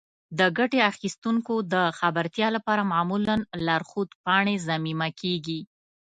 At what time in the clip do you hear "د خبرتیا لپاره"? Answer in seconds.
1.73-2.89